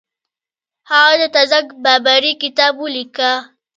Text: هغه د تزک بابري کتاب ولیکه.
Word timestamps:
هغه 0.89 1.15
د 1.21 1.23
تزک 1.35 1.67
بابري 1.83 2.33
کتاب 2.43 2.73
ولیکه. 2.79 3.31